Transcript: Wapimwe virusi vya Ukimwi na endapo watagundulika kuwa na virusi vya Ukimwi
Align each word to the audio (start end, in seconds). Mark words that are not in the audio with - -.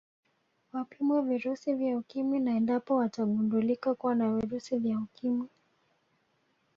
Wapimwe 0.73 1.21
virusi 1.21 1.73
vya 1.73 1.97
Ukimwi 1.97 2.39
na 2.39 2.51
endapo 2.57 2.95
watagundulika 2.95 3.95
kuwa 3.95 4.15
na 4.15 4.33
virusi 4.35 4.77
vya 4.77 4.97
Ukimwi 4.97 5.47